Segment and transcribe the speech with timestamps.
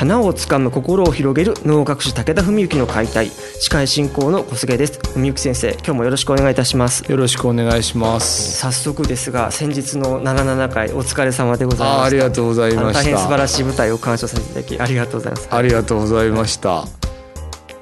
[0.00, 3.28] 花をつかむ心を広げる能楽師武田文幸の解体。
[3.28, 4.98] 司会進行の小菅です。
[5.14, 7.04] 文幸先生今日もよろしくお願いいたします。
[7.12, 8.56] よろしくお願いします。
[8.56, 12.04] 早速ですが先日の77回お疲れ様でございました。
[12.04, 13.02] ありがとうございました。
[13.02, 15.48] 大変素晴らしい舞台を鑑賞させていただきありがとうございます。
[15.50, 16.86] ありがとうございました。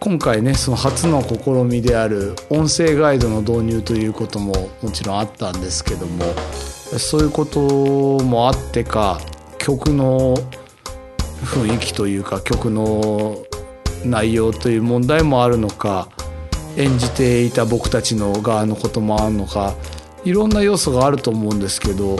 [0.00, 6.24] 今回ねその初の試みである音声ガイドの導入ということももちろんあったんですけども
[6.98, 7.60] そういうこと
[8.24, 9.20] もあってか
[9.58, 10.36] 曲の
[11.42, 13.38] 雰囲気というか曲の
[14.04, 16.08] 内容という問題もあるのか
[16.76, 19.74] 演じていた僕たちの側のこともあるのか
[20.24, 22.16] いろんな要素があると思うんですけど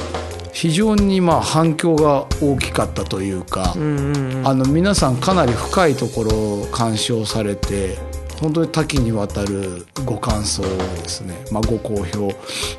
[0.52, 6.30] 非常にまあ反響が大きかったというか、あの皆さんかなり深いところ
[6.62, 7.97] を鑑賞されて
[8.41, 12.30] 本当に多岐にわたるご感想をですね、まあ、ご好評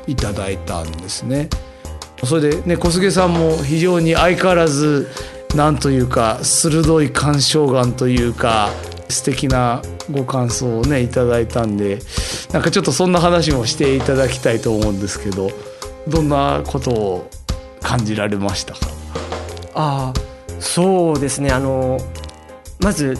[0.06, 1.48] いただいたんですね。
[2.24, 5.08] それでね小菅さんも非常に相変わらず
[5.54, 8.70] なんというか鋭い鑑賞眼というか
[9.08, 11.98] 素敵なご感想をねいただいたんで
[12.52, 15.50] なんかちょっとそんな話もしていただきたいと思うんですけど
[16.08, 17.30] どんなことを
[17.82, 18.80] 感じられましたか？
[19.74, 20.20] ああ
[20.60, 21.50] そうですね。
[21.50, 21.98] あの
[22.80, 23.18] まず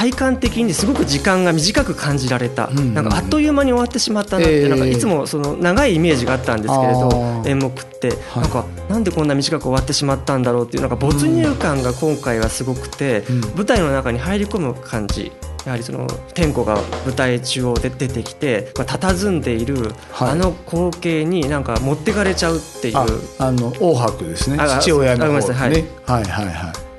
[0.00, 15.32] 体感的にすごく時間が短く感じられた、うんうん、なんかあっという間に終わってしまったなって、えー、なんかいつもその長いイメージがあったんですけれど演目って、はい、なんかなんでこんな短く終わってしまってんだろうっていうなんか没入感が今回はすごくて、うん、舞台の中に入り込む感じ。
[15.66, 22.96] やはりその天子が舞台中央で出てきて、まあ、佇んでいるあの光景になんか持ってかれちゃうっていう、
[23.38, 24.56] あの王伯ですね。
[24.80, 26.89] 父親の方ね、はい、はいはいはい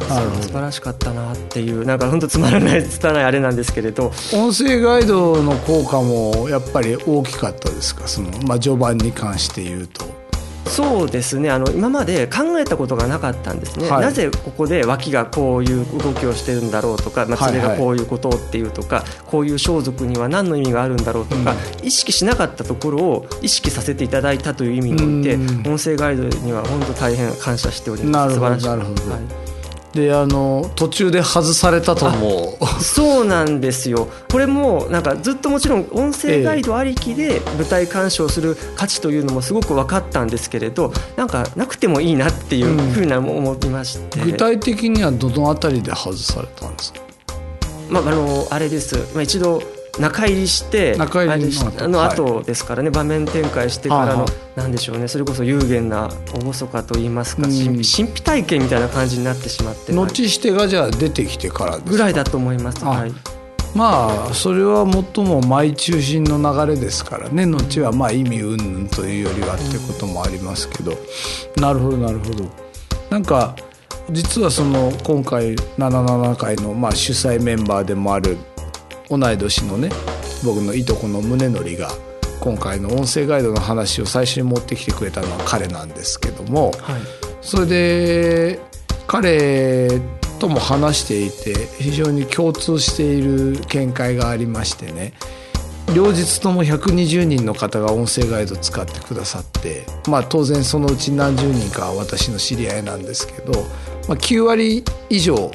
[0.00, 4.12] 素晴らしかったなっていうなんか本当つまらない拙いあれなんですけれど。
[4.32, 8.08] 音声ガイドの効果もやっぱり大きかったですか？
[8.08, 10.04] その、まあ、序盤に関して言うと。
[10.66, 11.50] そうですね。
[11.50, 25.34] あの今まで考えたことがなかったんですね、はい、なぜここで脇がこういう動きをしてるんだろうとか、まあ、れがこういうことっていうとか、はいはい、こういう装束には何の意味があるんだろうとか、うん、意識しなかったところを意識させていただいたという意味において、
[25.68, 28.34] 音声ガイドには本当大変感謝しております。
[28.34, 28.66] 素晴らしい。
[28.66, 29.49] なるほど、はい
[29.92, 32.82] であの途中で外されたと思う。
[32.82, 34.08] そうなんですよ。
[34.30, 47.00] これもなんかずっともちろん音声ガイドありきで舞台鑑賞する価値というのもすごく分かったんですけれどなんかなくてもいいなっていうふうな思いまして、うん、具体的にはどの辺りで外されたんですか？
[47.90, 49.60] まあ、あのあれです、まあ、一度
[49.98, 62.84] 中入りして中入りのの後ですからね、はい、場面展開してからのなんでしょうねそれこそ有限な厳かと言いますか、うん、神秘体験みたいな感じになってしまって後してがじゃあ出てきてからぐらいだと思います。
[62.84, 63.12] はい。
[63.74, 67.46] まあそれは最も舞中心の流れですからね。
[67.46, 72.44] 後はまあ意味云々というよりはってこともありますけど、うん、なるほどなるほど。
[73.10, 73.54] なんか
[74.10, 78.36] 実はその今回77回のまあ主催メンバーでもある
[79.10, 79.90] 同い年のね
[80.44, 81.90] 僕のいとこの宗則が
[82.40, 87.00] 今回の音声ガイドの話を最初に持ってきてくれたのは彼なんですけども、はい、
[87.42, 88.60] それで
[89.06, 90.00] 彼
[90.38, 95.12] とも話していて非常に共通している見解がありましてね
[95.94, 103.52] 両日とも120人の方が音声ガイド使ってくださってまあ当然そのうち何十人かは私の知り合いなんですけど、
[104.08, 105.50] まあ、9割以上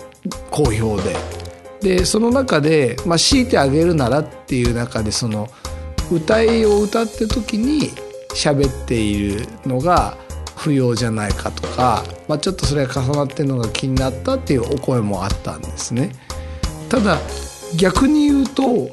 [0.52, 1.45] 好評で。
[1.86, 5.48] でその中で、まあ、強いてあげるならっていう中でその
[6.12, 7.92] 歌いを歌って時に
[8.34, 10.18] 喋っているのが
[10.56, 16.10] 不要じゃないかとか、まあ、ちょっとそれが重なってるのが気になったっていうお声もあったんですね。
[16.90, 17.20] ただ
[17.78, 18.90] 逆に言うと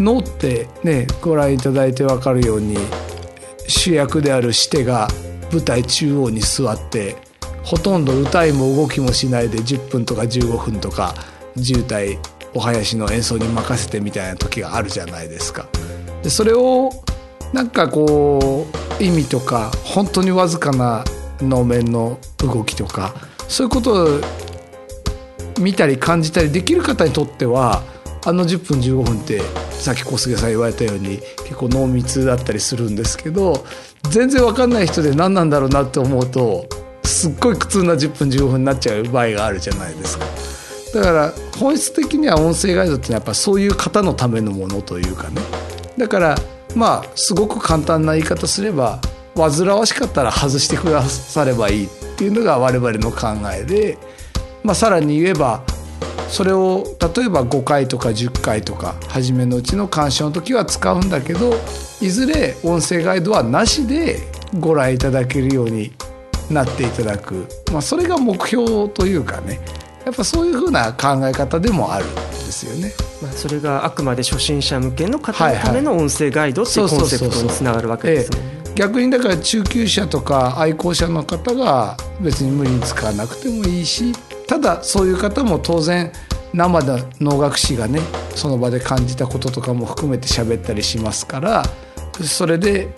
[0.00, 2.78] 脳ってねご覧いただいて分かるように
[3.68, 5.06] 主役であるシテが
[5.52, 7.16] 舞台中央に座って
[7.62, 11.14] ほとんど歌いも動きもしないで10分とか15分とか
[11.60, 12.18] 渋滞
[12.54, 15.66] お囃子の演奏に任せてみたいな時があるじゃないですか。
[16.22, 16.90] でそれを
[17.52, 18.66] なんかこ
[19.00, 21.04] う意味とか本当にわずかな
[21.40, 23.14] 能面の動きとか
[23.48, 24.20] そういうことを
[25.60, 27.82] 見たり感じたりできる方にとっては
[28.24, 29.40] あの10分15分って
[29.70, 33.64] さっき小菅さん言われたように結構濃密だったりするんですけど
[34.10, 36.66] 全然分かんない人で何なんだろうなって思うと
[37.04, 40.51] すっごい苦痛な10分15分になっちゃう場合があるじゃないですか。
[40.92, 45.40] だから本質的には音声ガイドってのはやっぱそういう方のためのものというかね。
[45.96, 46.36] だから
[46.74, 49.00] まあすごく簡単な言い方すれば
[49.34, 53.98] 煩わしかったら外してくださればいいっていうのが我々の考えで、
[54.62, 55.62] まあ、さらに言えば
[56.28, 56.84] それを
[57.16, 61.54] 例えば5回とか10回とか初めのうちの鑑賞の時は使うんだけど
[62.00, 64.18] いずれ音声ガイドはなしで
[64.58, 65.92] ご覧いただけるように
[66.50, 69.60] なっていただく、まあ、それが目標というかね。
[70.04, 72.92] やっぱそういうふうな考え方でもあるんですよね。
[73.22, 78.62] まあ、それがあくまで初心者向けの方のための音声ガイドっていうコンセプトにつながるわけですね。
[78.74, 84.12] 逆にだから中級者とか愛好者の方が別に無理に使わなくてもいいし
[84.46, 86.10] ただそういう方も当然
[86.54, 88.00] 生で能楽師がね
[88.34, 91.62] その場で感じたこととかも含めて喋ったりしますから
[92.22, 92.88] それで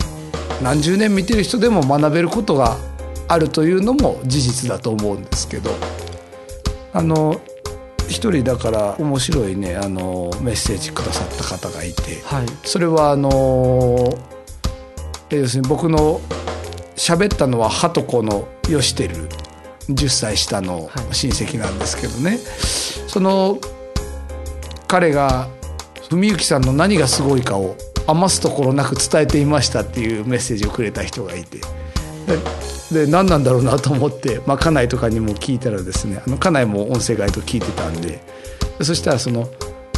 [0.61, 2.77] 何十年見てる人でも学べることが
[3.27, 5.71] あるというのも事実だと思うんですけど
[6.95, 7.41] あの
[8.07, 13.29] 一人だから面白いねあのメッセージくださった方がいて、はい、それはあの
[15.29, 16.21] 要するに僕の
[16.95, 19.27] 喋ったのはハトコのヨシテル
[19.89, 23.59] 10歳下の親戚なんですけどね、はい、その
[24.87, 25.49] 彼が
[26.09, 27.75] 文幸さんの何がすごいかを
[28.07, 31.59] 余すところなく伝えていましたっていうメッセージをくれた人がいて
[32.91, 38.21] で何なんだろうなと思って、まあ、家内とかにも聞いたらですねあの家内も音声ガイド聞いてたんで
[38.81, 39.49] そしたらその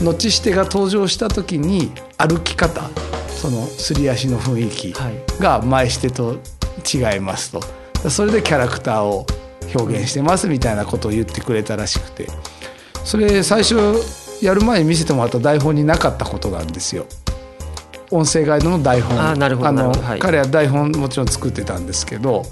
[0.02, 2.90] 後してが登場した時に歩き方
[3.30, 4.94] そのすり足の雰囲気
[5.42, 6.38] が前してと
[6.86, 7.66] 違いますと、は
[8.08, 9.26] い、それでキャラクターを
[9.76, 12.28] 表現してますみたいなことを言ってくれたらしくて。
[13.08, 13.76] それ最初
[14.42, 17.06] やる前に見せてもらった台本になかったことなんですよ。
[18.12, 19.18] 音声ガイドの台本。
[19.18, 19.34] あ
[19.72, 22.44] の、はい、彼は台本もちろん作ってたんですけど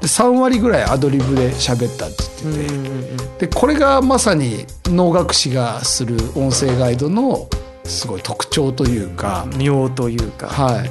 [0.00, 7.48] で3割ぐらいアドリブで喋ったって言ってて、でこれがまさに能楽師がする音声ガイドの
[7.84, 9.46] すごい特徴というか。
[9.56, 10.48] 妙というか。
[10.48, 10.90] はい。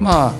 [0.00, 0.34] まあ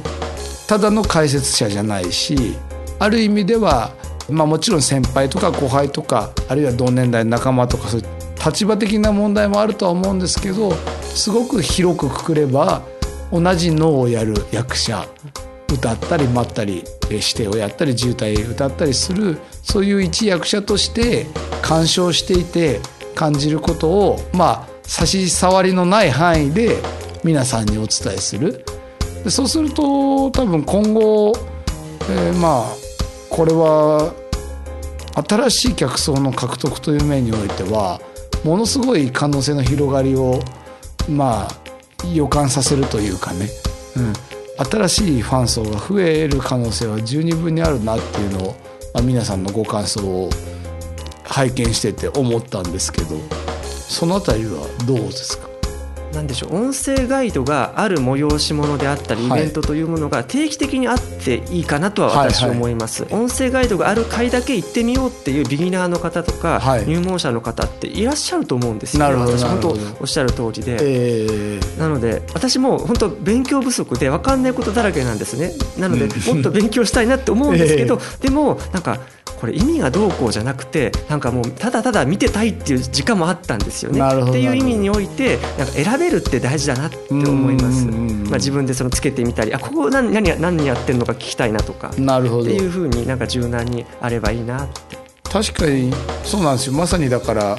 [0.71, 2.57] ただの解説者じゃないし
[3.01, 3.91] ある意味では、
[4.29, 8.07] まあ、もちろん先輩とか後輩とかあるいは同年代の仲間とかそういう
[8.45, 10.73] 立場的な問題もあるとは思うんですけど
[11.03, 12.83] すごく広くくくれば
[13.33, 15.05] 同じ能をやる役者
[15.73, 21.27] 歌ったり待ったり指定をやったり渋滞歌ったりするそういう一役者として
[21.63, 22.81] 鑑賞していて
[23.15, 26.79] 感じることをまあ差し障りのない範囲で
[27.23, 28.65] 皆さんにお伝えする。
[29.29, 31.35] そうすると多分今後、
[32.09, 32.65] えー、まあ
[33.29, 34.15] これは
[35.29, 38.01] 新しい客層の獲得という面においては
[38.45, 40.41] ものすごい可能性の広がりを
[41.09, 41.49] まあ
[42.15, 43.49] 予感させるというかね、
[43.97, 44.13] うん、
[44.65, 48.57] 新しいファン層が増える可能性は十二分にあるなっていうのを、
[48.95, 50.29] まあ、皆さんのご感想を
[51.25, 53.17] 拝見してて思ったんですけど。
[53.91, 55.50] そのあたりはどうですか？
[56.13, 56.57] なんでしょう。
[56.57, 63.13] 音声ガイドがある催し物であったりイベントというものが定期的にあっていいかなとは私は思います、はい。
[63.13, 69.69] はい、音声ガイドがある回だけ行ってみようっていうビギナーの方とか、はい、入門者の方っていらっしゃると思うんですよ、ね、私本当
[70.01, 75.53] おっしゃる通りで、えー、なので私も本当勉強不足で分かんないことだらけなんですね。
[75.79, 78.99] なのでもっと勉強したいなって思うんですけど、 えー、でもなんか
[79.41, 84.01] これ意味がどうこうじゃなくてなんかもうただただ見てたいっていう時間もあったんですよね。
[84.01, 87.87] っていう意味においてなんか選べるって大事だなって思います。
[87.87, 91.91] まあ、自分でそのつけてみたりあここ何何何やってるのか聞きたいなとか。
[91.99, 92.43] なるほど。
[92.43, 94.99] っていうふうになんか柔軟にあればいいなって。
[95.25, 95.93] 確かに
[96.25, 96.75] そうなんですよ。
[96.75, 97.59] まさにだから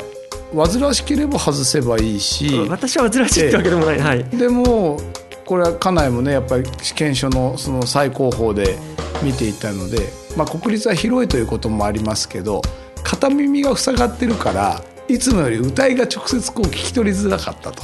[0.54, 2.68] 煩わしければ外せばいいし。
[2.70, 5.00] 私は煩わしいってわけでもない、はい、でも
[5.46, 8.78] これは家内もねやっぱり試験書のその最高峰で
[9.24, 12.62] 見ていたので、まあ、国立は広いということもありますけど
[13.04, 17.84] 片耳が塞がってるからいつもより歌いが直接こう聞き取りづらかったと。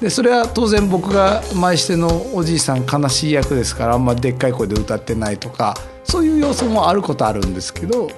[0.00, 8.08] でそれは当然僕が前してのおじいさん悲しい役ですからあんまでっかい声で歌ってないとかそういう要素もあることあるんですけど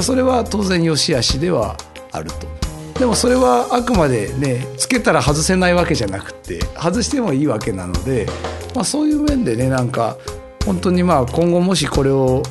[0.00, 1.76] それは当然良し悪しでは
[2.12, 2.46] あると。
[2.98, 8.26] でもそれはあくまでねつけたら外せないわけじゃなくて外してもいいわけなので、
[8.74, 10.16] まあ、そういう面でねなんか
[10.66, 12.42] 本当にまあ今後もしこれを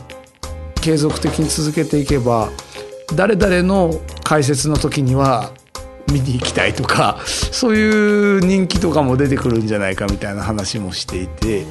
[0.87, 2.49] 継続的に続けていけば
[3.13, 3.91] 誰々の
[4.23, 5.51] 解説の時には
[6.09, 11.65] 見に行きたいとかそういう人気とかも出てくるんじゃないかみたいな話もしていて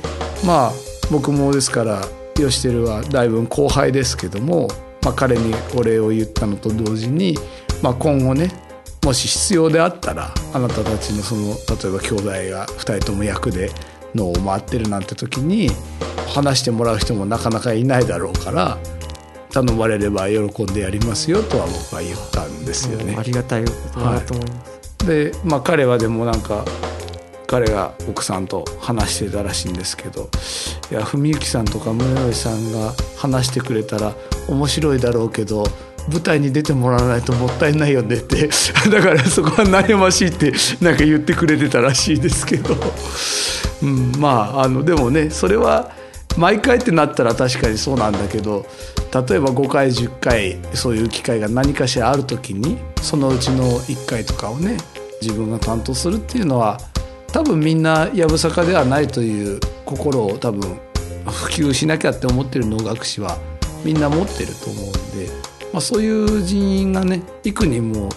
[0.45, 0.73] まあ
[1.11, 2.03] 僕もですから
[2.35, 4.69] 吉輝はだいぶ後輩ですけども、
[5.01, 7.39] まあ、彼にお礼を言ったのと同時に、
[7.81, 8.51] まあ、今後ね
[9.03, 13.71] もし必要であったらあなたたちのその例えば兄弟が2人とも役で
[14.15, 15.71] 脳を回ってるなんて時に
[16.35, 18.77] 話してもらう人もなかなかいないだろうから
[19.57, 23.17] 頼まれれば喜んでやりますよとは僕は言ったんですよね。
[23.19, 25.07] ありがたいことだと思います。
[25.07, 26.63] はい、でまあ彼はでもなんか
[27.47, 30.29] 彼が奥さんと話してたらしいんですけど
[30.91, 34.15] いや文幸さんとか宗義さんが話してくれたら
[34.49, 35.65] 面白いだろうけど
[36.11, 38.51] 舞台に出てもらわないともったいないよねって
[38.91, 42.77] だからそこは悩ましいってなんか言ってくれてたらしいですけど、
[43.83, 45.96] うん、まああのでもねそれは
[46.37, 48.66] 毎回ってなったら確かにそうなんだけど
[49.12, 54.76] 例えば5回10回そういう機会が何かしらある時にそのうちの1回とかをね
[55.23, 56.78] 自分が担当するっていうのは
[57.33, 60.78] 多分みんなやぶさかではないという心を多分
[61.25, 63.38] 普及しなきゃって思ってる能楽師は
[63.85, 65.31] みんな持ってると思うんで、
[65.73, 68.09] まあ、そういう人員がね幾人も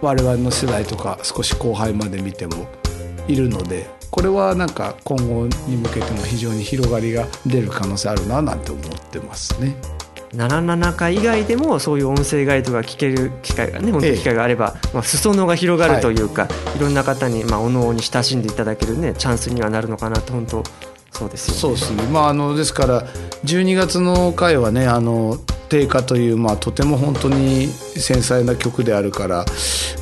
[0.00, 2.68] 我々の世代とか少し後輩まで見ても
[3.28, 9.76] いるのでこれはなんか今後に向けても非常に広がりが出る可能性あるななんて思ってますね。
[10.34, 20.62] 77回以外でもそういう音声ガイドが聞ける機会がね本当機会があれば、ええ、まあ、裾野が広がるというか、はい、いろんな方に、まあ、おのおに親しんでいただける、ね、チャンスにはなるのかなと本当
[21.10, 21.60] そうですよね。
[21.60, 23.02] そうですね、まあ、あのですから
[23.44, 25.36] 12月の回はねあの
[25.68, 29.44] 定価という、まあ、とても本当に繊細な曲であるから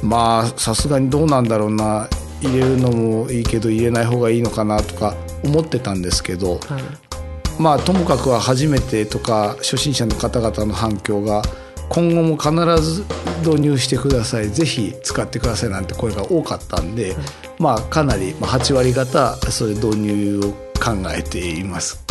[0.03, 2.09] まあさすがにどうなんだろうな
[2.41, 5.15] 入れるのもいいけど入れない方がいいのかなとか
[5.45, 11.43] 思ってたんですけど、はい、まあともかくは初めてとか初心者の方々の反響が
[11.89, 13.05] 今後も必ず
[13.47, 14.51] 導入してください。
[14.51, 17.17] ぜひ使ってくださいなんて声が多かったんで、
[17.59, 20.43] まあかなり8割方それ導入を
[20.79, 22.08] 考えています。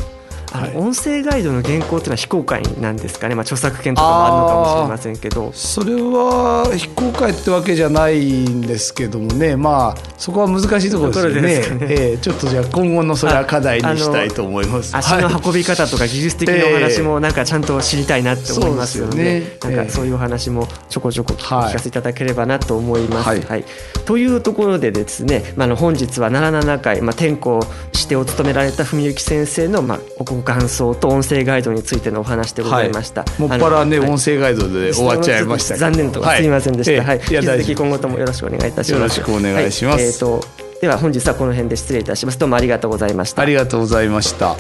[0.52, 5.52] あの、音声ガイドの原稿っていうのは非公開なんですかね、まあ、著作権とかもあるのかもしれませんけど。
[5.54, 9.56] それは非公開ってわけじゃないんですけどもね。
[9.56, 11.42] まあそこは難しいところですよね。
[11.42, 14.96] ね、えー、ちょっとじゃあ今後のそれは課題にしたいと思います。
[14.96, 23.28] 足の運び方とか技術的なお話もなんかちゃんと知りたいなって思いますので,、えー、なんかそういうお話もちょこちょこ聞かせていただければなと思います。
[23.30, 23.66] はい、はい、
[24.06, 27.60] というところでですね、まあ、の本日は77回、まあ、転校
[27.94, 30.00] してお務められた文幸先生の、まあ、
[30.38, 33.26] ご感想と音声ガイドについてのお話でございました。
[33.38, 37.04] もっぱらね、音声ガイドで終わっちゃいました残念とかすみませんでした。
[37.04, 38.92] はい、引き続き今後ともよろしくお願いいたします。
[38.94, 40.04] よろしくお願いします。
[40.04, 40.42] えっ、と
[40.82, 42.40] では本日はこの辺で失礼いたします。
[42.40, 43.42] どうもありがとうございました。
[43.42, 44.56] ありがとうございました。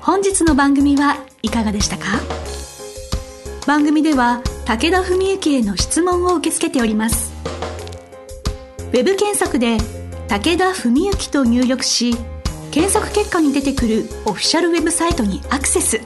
[0.00, 2.04] 本日の番組はいかがでしたか？
[3.66, 7.32] 番組では武田文幸への質問を受け付けております。
[8.78, 9.78] ウェブ検索で
[10.28, 12.14] 武田文幸と入力し
[12.72, 16.00] 検索結果に出てくるオフィシャルウェブサイトにアクセス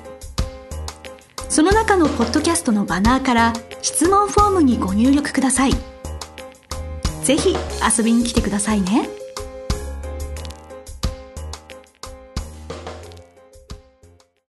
[1.49, 5.71] その中のポッドキャストのバナーから質問フォームにご入力ください
[7.23, 7.55] ぜひ
[7.99, 9.26] 遊びに来てくださいね。